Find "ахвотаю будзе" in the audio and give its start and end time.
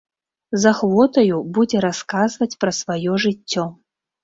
0.71-1.83